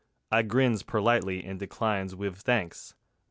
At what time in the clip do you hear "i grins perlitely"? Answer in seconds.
0.31-1.43